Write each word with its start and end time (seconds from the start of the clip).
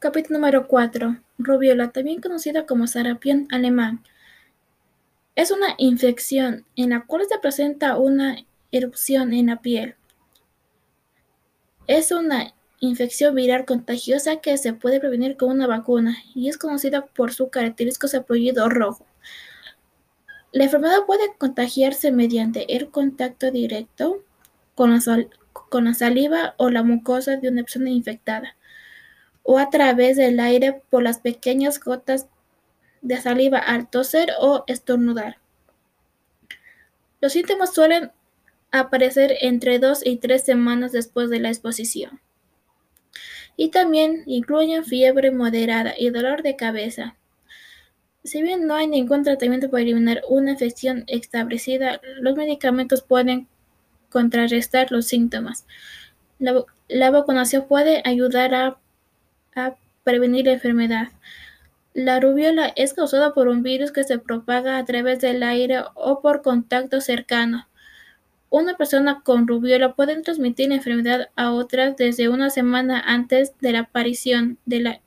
Capítulo 0.00 0.38
número 0.38 0.66
4. 0.66 1.18
Rubiola, 1.36 1.90
también 1.90 2.22
conocida 2.22 2.64
como 2.64 2.86
sarampión 2.86 3.46
alemán. 3.50 4.02
Es 5.36 5.50
una 5.50 5.74
infección 5.76 6.64
en 6.74 6.88
la 6.88 7.02
cual 7.02 7.26
se 7.28 7.38
presenta 7.38 7.98
una 7.98 8.38
erupción 8.72 9.34
en 9.34 9.48
la 9.48 9.56
piel. 9.60 9.96
Es 11.86 12.12
una 12.12 12.54
infección 12.78 13.34
viral 13.34 13.66
contagiosa 13.66 14.36
que 14.36 14.56
se 14.56 14.72
puede 14.72 15.00
prevenir 15.00 15.36
con 15.36 15.50
una 15.50 15.66
vacuna 15.66 16.16
y 16.34 16.48
es 16.48 16.56
conocida 16.56 17.04
por 17.04 17.34
su 17.34 17.50
característico 17.50 18.08
sapullido 18.08 18.70
rojo. 18.70 19.04
La 20.50 20.64
enfermedad 20.64 21.04
puede 21.06 21.34
contagiarse 21.36 22.10
mediante 22.10 22.74
el 22.74 22.88
contacto 22.88 23.50
directo 23.50 24.24
con 24.74 24.94
la 25.84 25.92
saliva 25.92 26.54
o 26.56 26.70
la 26.70 26.82
mucosa 26.82 27.36
de 27.36 27.50
una 27.50 27.64
persona 27.64 27.90
infectada 27.90 28.56
o 29.42 29.58
a 29.58 29.70
través 29.70 30.16
del 30.16 30.40
aire 30.40 30.82
por 30.90 31.02
las 31.02 31.18
pequeñas 31.18 31.80
gotas 31.80 32.28
de 33.02 33.20
saliva 33.20 33.58
al 33.58 33.88
toser 33.88 34.30
o 34.40 34.64
estornudar. 34.66 35.38
Los 37.20 37.32
síntomas 37.32 37.74
suelen 37.74 38.12
aparecer 38.70 39.36
entre 39.40 39.78
dos 39.78 40.04
y 40.04 40.16
tres 40.16 40.44
semanas 40.44 40.92
después 40.92 41.30
de 41.30 41.40
la 41.40 41.48
exposición. 41.48 42.20
Y 43.56 43.70
también 43.70 44.22
incluyen 44.26 44.84
fiebre 44.84 45.30
moderada 45.30 45.94
y 45.98 46.10
dolor 46.10 46.42
de 46.42 46.56
cabeza. 46.56 47.16
Si 48.24 48.42
bien 48.42 48.66
no 48.66 48.74
hay 48.74 48.86
ningún 48.86 49.22
tratamiento 49.22 49.70
para 49.70 49.82
eliminar 49.82 50.22
una 50.28 50.52
infección 50.52 51.04
establecida, 51.08 52.00
los 52.20 52.36
medicamentos 52.36 53.02
pueden 53.02 53.48
contrarrestar 54.08 54.92
los 54.92 55.06
síntomas. 55.06 55.66
La, 56.38 56.64
la 56.88 57.10
vacunación 57.10 57.66
puede 57.66 58.02
ayudar 58.04 58.54
a 58.54 58.78
a 59.54 59.74
prevenir 60.04 60.46
la 60.46 60.52
enfermedad. 60.52 61.08
La 61.92 62.20
rubiola 62.20 62.72
es 62.76 62.94
causada 62.94 63.34
por 63.34 63.48
un 63.48 63.62
virus 63.62 63.90
que 63.92 64.04
se 64.04 64.18
propaga 64.18 64.78
a 64.78 64.84
través 64.84 65.20
del 65.20 65.42
aire 65.42 65.82
o 65.94 66.20
por 66.20 66.42
contacto 66.42 67.00
cercano. 67.00 67.68
Una 68.48 68.76
persona 68.76 69.22
con 69.22 69.46
rubiola 69.46 69.94
puede 69.94 70.20
transmitir 70.22 70.68
la 70.68 70.76
enfermedad 70.76 71.30
a 71.36 71.52
otras 71.52 71.96
desde 71.96 72.28
una 72.28 72.50
semana 72.50 73.00
antes 73.00 73.52
de 73.60 73.72
la 73.72 73.80
aparición 73.80 74.58
de 74.66 74.80
la 74.80 75.00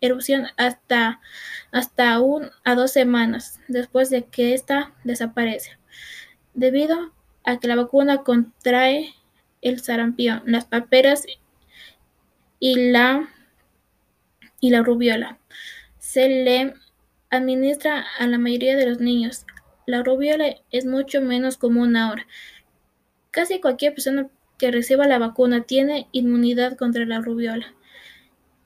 erupción 0.00 0.46
hasta, 0.56 1.20
hasta 1.72 2.20
un 2.20 2.50
a 2.64 2.74
dos 2.74 2.92
semanas 2.92 3.60
después 3.68 4.10
de 4.10 4.24
que 4.24 4.54
ésta 4.54 4.92
desaparece, 5.04 5.78
debido 6.54 7.12
a 7.44 7.58
que 7.58 7.68
la 7.68 7.76
vacuna 7.76 8.18
contrae 8.18 9.14
el 9.62 9.80
sarampión, 9.80 10.42
las 10.46 10.64
paperas 10.64 11.24
y 12.58 12.90
la 12.90 13.28
y 14.60 14.70
la 14.70 14.82
rubiola. 14.82 15.38
Se 15.98 16.28
le 16.28 16.74
administra 17.30 18.04
a 18.18 18.26
la 18.26 18.38
mayoría 18.38 18.76
de 18.76 18.86
los 18.86 19.00
niños. 19.00 19.44
La 19.86 20.02
rubiola 20.02 20.56
es 20.70 20.86
mucho 20.86 21.20
menos 21.20 21.56
común 21.56 21.96
ahora. 21.96 22.26
Casi 23.30 23.60
cualquier 23.60 23.94
persona 23.94 24.28
que 24.58 24.70
reciba 24.70 25.06
la 25.06 25.18
vacuna 25.18 25.62
tiene 25.62 26.08
inmunidad 26.12 26.76
contra 26.76 27.04
la 27.04 27.20
rubiola. 27.20 27.74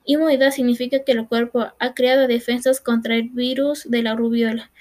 Inmunidad 0.05 0.51
significa 0.51 1.03
que 1.03 1.11
el 1.11 1.27
cuerpo 1.27 1.73
ha 1.77 1.93
creado 1.93 2.27
defensas 2.27 2.81
contra 2.81 3.15
el 3.15 3.29
virus 3.29 3.89
de 3.89 4.01
la 4.01 4.15
rubiola. 4.15 4.71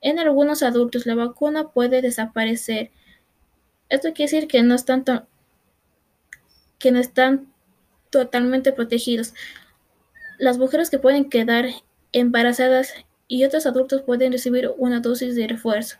En 0.00 0.18
algunos 0.18 0.62
adultos 0.62 1.06
la 1.06 1.14
vacuna 1.14 1.68
puede 1.70 2.02
desaparecer. 2.02 2.90
Esto 3.88 4.12
quiere 4.12 4.30
decir 4.30 4.48
que 4.48 4.62
no 4.62 4.74
están, 4.74 5.04
que 6.78 6.90
no 6.92 7.00
están 7.00 7.52
totalmente 8.10 8.72
protegidos. 8.72 9.34
Las 10.38 10.58
mujeres 10.58 10.90
que 10.90 10.98
pueden 10.98 11.30
quedar 11.30 11.66
embarazadas 12.12 12.92
y 13.28 13.44
otros 13.44 13.66
adultos 13.66 14.02
pueden 14.02 14.32
recibir 14.32 14.70
una 14.76 15.00
dosis 15.00 15.34
de 15.34 15.48
refuerzo. 15.48 15.96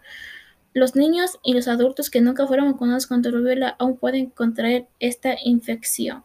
Los 0.74 0.94
niños 0.94 1.38
y 1.42 1.54
los 1.54 1.68
adultos 1.68 2.10
que 2.10 2.20
nunca 2.20 2.46
fueron 2.46 2.70
vacunados 2.70 3.06
contra 3.06 3.32
rubiola 3.32 3.76
aún 3.78 3.96
pueden 3.96 4.26
contraer 4.26 4.86
esta 5.00 5.36
infección. 5.42 6.22